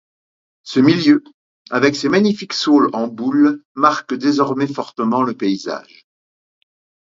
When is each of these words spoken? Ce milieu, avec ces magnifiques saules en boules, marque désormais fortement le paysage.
Ce 0.63 0.79
milieu, 0.79 1.23
avec 1.69 1.95
ces 1.95 2.09
magnifiques 2.09 2.53
saules 2.53 2.89
en 2.93 3.07
boules, 3.07 3.63
marque 3.75 4.15
désormais 4.15 4.65
fortement 4.65 5.21
le 5.21 5.37
paysage. 5.37 6.07